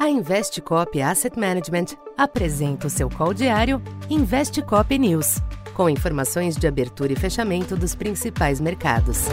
A 0.00 0.08
Investcop 0.08 0.98
Asset 1.02 1.38
Management 1.38 1.94
apresenta 2.16 2.86
o 2.86 2.90
seu 2.90 3.10
call 3.10 3.34
diário 3.34 3.82
Investcop 4.08 4.98
News, 4.98 5.42
com 5.74 5.90
informações 5.90 6.56
de 6.56 6.66
abertura 6.66 7.12
e 7.12 7.16
fechamento 7.16 7.76
dos 7.76 7.94
principais 7.94 8.62
mercados. 8.62 9.26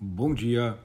Bom 0.00 0.32
dia. 0.32 0.78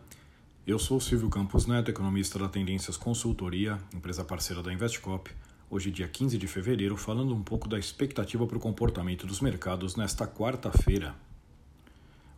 Eu 0.68 0.78
sou 0.78 0.99
Silvio 0.99 1.29
Campos 1.29 1.66
Neto, 1.66 1.89
economista 1.89 2.38
da 2.38 2.50
Tendências 2.50 2.98
Consultoria, 2.98 3.77
empresa 3.95 4.25
parceira 4.25 4.61
da 4.61 4.73
Investcop. 4.73 5.32
Hoje, 5.70 5.89
dia 5.91 6.09
15 6.09 6.38
de 6.38 6.45
fevereiro, 6.45 6.98
falando 6.98 7.34
um 7.34 7.41
pouco 7.41 7.70
da 7.70 7.80
expectativa 7.80 8.45
para 8.45 8.57
o 8.57 8.59
comportamento 8.59 9.25
dos 9.25 9.39
mercados 9.39 9.95
nesta 9.95 10.27
quarta-feira, 10.27 11.16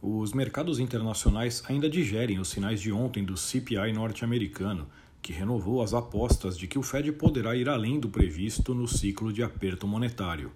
os 0.07 0.33
mercados 0.33 0.77
internacionais 0.77 1.63
ainda 1.67 1.89
digerem 1.89 2.37
os 2.37 2.49
sinais 2.49 2.79
de 2.79 2.91
ontem 2.91 3.25
do 3.25 3.35
CPI 3.35 3.91
norte-americano, 3.91 4.87
que 5.19 5.33
renovou 5.33 5.81
as 5.81 5.95
apostas 5.95 6.55
de 6.55 6.67
que 6.67 6.77
o 6.77 6.83
Fed 6.83 7.11
poderá 7.13 7.55
ir 7.55 7.67
além 7.67 7.99
do 7.99 8.07
previsto 8.07 8.75
no 8.75 8.87
ciclo 8.87 9.33
de 9.33 9.41
aperto 9.41 9.87
monetário. 9.87 10.51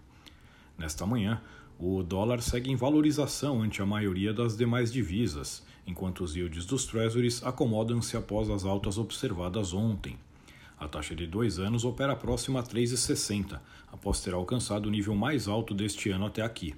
Nesta 0.78 1.04
manhã, 1.04 1.42
o 1.80 2.04
dólar 2.04 2.44
segue 2.44 2.70
em 2.70 2.76
valorização 2.76 3.64
ante 3.64 3.82
a 3.82 3.88
maioria 3.88 4.32
das 4.32 4.56
demais 4.56 4.92
divisas, 4.94 5.66
enquanto 5.88 6.24
os 6.24 6.36
yields 6.36 6.68
dos 6.68 6.86
treasuries 6.86 7.42
acomodam-se 7.44 8.16
após 8.16 8.52
as 8.52 8.66
altas 8.66 9.00
observadas 9.00 9.74
ontem. 9.74 10.16
A 10.80 10.88
taxa 10.88 11.16
de 11.16 11.26
dois 11.26 11.58
anos 11.58 11.86
opera 11.86 12.16
próxima 12.16 12.60
a 12.60 12.64
3,60, 12.64 13.60
após 13.92 14.22
ter 14.22 14.36
alcançado 14.36 14.86
o 14.86 14.92
nível 14.92 15.16
mais 15.16 15.48
alto 15.48 15.74
deste 15.74 16.12
ano 16.12 16.28
até 16.28 16.44
aqui. 16.44 16.76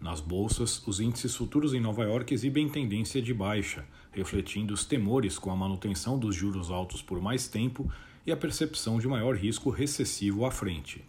Nas 0.00 0.20
bolsas, 0.20 0.86
os 0.86 1.00
índices 1.00 1.34
futuros 1.34 1.72
em 1.72 1.80
Nova 1.80 2.04
York 2.04 2.34
exibem 2.34 2.68
tendência 2.68 3.22
de 3.22 3.32
baixa, 3.32 3.84
refletindo 4.12 4.74
os 4.74 4.84
temores 4.84 5.38
com 5.38 5.50
a 5.50 5.56
manutenção 5.56 6.18
dos 6.18 6.36
juros 6.36 6.70
altos 6.70 7.00
por 7.00 7.20
mais 7.20 7.48
tempo 7.48 7.90
e 8.26 8.32
a 8.32 8.36
percepção 8.36 8.98
de 8.98 9.08
maior 9.08 9.34
risco 9.36 9.70
recessivo 9.70 10.44
à 10.44 10.50
frente. 10.50 11.04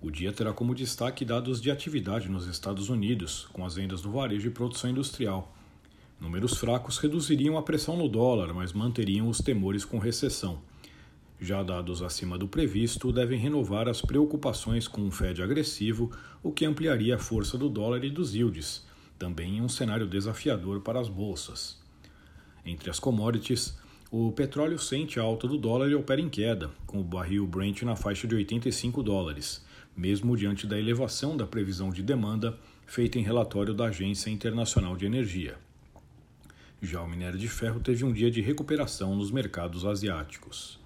O 0.00 0.10
dia 0.10 0.32
terá 0.32 0.52
como 0.52 0.74
destaque 0.74 1.24
dados 1.24 1.60
de 1.60 1.70
atividade 1.70 2.28
nos 2.28 2.46
Estados 2.46 2.88
Unidos, 2.88 3.48
com 3.52 3.64
as 3.64 3.74
vendas 3.74 4.02
no 4.02 4.12
varejo 4.12 4.48
e 4.48 4.50
produção 4.50 4.90
industrial. 4.90 5.54
Números 6.20 6.58
fracos 6.58 6.98
reduziriam 6.98 7.56
a 7.56 7.62
pressão 7.62 7.96
no 7.96 8.08
dólar, 8.08 8.52
mas 8.54 8.72
manteriam 8.72 9.28
os 9.28 9.38
temores 9.38 9.84
com 9.84 9.98
recessão 9.98 10.60
já 11.44 11.62
dados 11.62 12.02
acima 12.02 12.38
do 12.38 12.48
previsto, 12.48 13.12
devem 13.12 13.38
renovar 13.38 13.88
as 13.88 14.00
preocupações 14.00 14.88
com 14.88 15.02
um 15.02 15.10
Fed 15.10 15.42
agressivo, 15.42 16.10
o 16.42 16.50
que 16.50 16.64
ampliaria 16.64 17.16
a 17.16 17.18
força 17.18 17.58
do 17.58 17.68
dólar 17.68 18.02
e 18.04 18.10
dos 18.10 18.34
yields, 18.34 18.84
também 19.18 19.58
em 19.58 19.60
um 19.60 19.68
cenário 19.68 20.06
desafiador 20.06 20.80
para 20.80 20.98
as 20.98 21.08
bolsas. 21.08 21.78
Entre 22.64 22.88
as 22.88 22.98
commodities, 22.98 23.78
o 24.10 24.32
petróleo 24.32 24.78
sente 24.78 25.20
a 25.20 25.22
alta 25.22 25.46
do 25.46 25.58
dólar 25.58 25.90
e 25.90 25.94
opera 25.94 26.20
em 26.20 26.28
queda, 26.28 26.70
com 26.86 27.00
o 27.00 27.04
barril 27.04 27.46
Brent 27.46 27.82
na 27.82 27.94
faixa 27.94 28.26
de 28.26 28.34
85 28.34 29.02
dólares, 29.02 29.64
mesmo 29.96 30.36
diante 30.36 30.66
da 30.66 30.78
elevação 30.78 31.36
da 31.36 31.46
previsão 31.46 31.90
de 31.90 32.02
demanda 32.02 32.58
feita 32.86 33.18
em 33.18 33.22
relatório 33.22 33.74
da 33.74 33.86
Agência 33.86 34.30
Internacional 34.30 34.96
de 34.96 35.06
Energia. 35.06 35.56
Já 36.80 37.00
o 37.00 37.08
minério 37.08 37.38
de 37.38 37.48
ferro 37.48 37.80
teve 37.80 38.04
um 38.04 38.12
dia 38.12 38.30
de 38.30 38.40
recuperação 38.40 39.14
nos 39.16 39.30
mercados 39.30 39.84
asiáticos. 39.84 40.83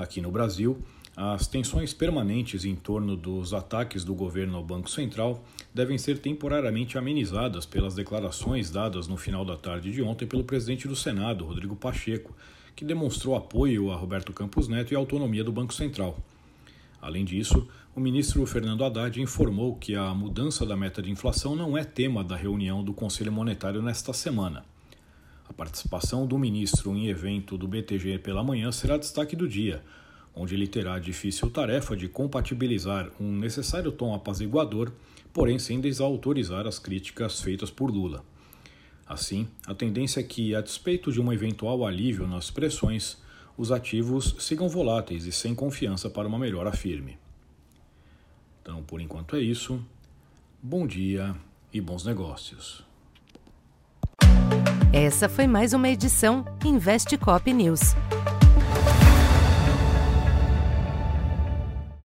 Aqui 0.00 0.18
no 0.22 0.30
Brasil, 0.30 0.78
as 1.14 1.46
tensões 1.46 1.92
permanentes 1.92 2.64
em 2.64 2.74
torno 2.74 3.14
dos 3.14 3.52
ataques 3.52 4.02
do 4.02 4.14
governo 4.14 4.56
ao 4.56 4.64
Banco 4.64 4.88
Central 4.88 5.44
devem 5.74 5.98
ser 5.98 6.20
temporariamente 6.20 6.96
amenizadas 6.96 7.66
pelas 7.66 7.94
declarações 7.94 8.70
dadas 8.70 9.06
no 9.06 9.18
final 9.18 9.44
da 9.44 9.58
tarde 9.58 9.92
de 9.92 10.00
ontem 10.00 10.26
pelo 10.26 10.42
presidente 10.42 10.88
do 10.88 10.96
Senado, 10.96 11.44
Rodrigo 11.44 11.76
Pacheco, 11.76 12.34
que 12.74 12.82
demonstrou 12.82 13.36
apoio 13.36 13.90
a 13.90 13.94
Roberto 13.94 14.32
Campos 14.32 14.68
Neto 14.68 14.92
e 14.92 14.96
a 14.96 14.98
autonomia 14.98 15.44
do 15.44 15.52
Banco 15.52 15.74
Central. 15.74 16.18
Além 16.98 17.22
disso, 17.22 17.68
o 17.94 18.00
ministro 18.00 18.46
Fernando 18.46 18.86
Haddad 18.86 19.20
informou 19.20 19.76
que 19.76 19.94
a 19.94 20.14
mudança 20.14 20.64
da 20.64 20.78
meta 20.78 21.02
de 21.02 21.10
inflação 21.10 21.54
não 21.54 21.76
é 21.76 21.84
tema 21.84 22.24
da 22.24 22.36
reunião 22.36 22.82
do 22.82 22.94
Conselho 22.94 23.30
Monetário 23.30 23.82
nesta 23.82 24.14
semana. 24.14 24.64
Participação 25.60 26.26
do 26.26 26.38
ministro 26.38 26.96
em 26.96 27.08
evento 27.08 27.58
do 27.58 27.68
BTG 27.68 28.20
pela 28.20 28.42
manhã 28.42 28.72
será 28.72 28.96
destaque 28.96 29.36
do 29.36 29.46
dia, 29.46 29.84
onde 30.34 30.54
ele 30.54 30.66
terá 30.66 30.94
a 30.94 30.98
difícil 30.98 31.50
tarefa 31.50 31.94
de 31.94 32.08
compatibilizar 32.08 33.10
um 33.20 33.30
necessário 33.36 33.92
tom 33.92 34.14
apaziguador, 34.14 34.90
porém 35.34 35.58
sem 35.58 35.78
desautorizar 35.78 36.66
as 36.66 36.78
críticas 36.78 37.42
feitas 37.42 37.70
por 37.70 37.90
Lula. 37.90 38.24
Assim, 39.06 39.46
a 39.66 39.74
tendência 39.74 40.20
é 40.20 40.22
que, 40.22 40.54
a 40.54 40.62
despeito 40.62 41.12
de 41.12 41.20
um 41.20 41.30
eventual 41.30 41.84
alívio 41.84 42.26
nas 42.26 42.50
pressões, 42.50 43.18
os 43.54 43.70
ativos 43.70 44.36
sigam 44.38 44.66
voláteis 44.66 45.26
e 45.26 45.30
sem 45.30 45.54
confiança 45.54 46.08
para 46.08 46.26
uma 46.26 46.38
melhora 46.38 46.72
firme. 46.72 47.18
Então, 48.62 48.82
por 48.82 48.98
enquanto 48.98 49.36
é 49.36 49.40
isso. 49.40 49.78
Bom 50.62 50.86
dia 50.86 51.36
e 51.70 51.82
bons 51.82 52.06
negócios. 52.06 52.88
Essa 54.92 55.28
foi 55.28 55.46
mais 55.46 55.72
uma 55.72 55.88
edição 55.88 56.44
Investe 56.64 57.16
Cop 57.16 57.52
News. 57.52 57.94